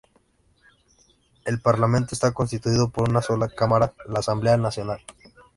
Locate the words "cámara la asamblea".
3.49-4.57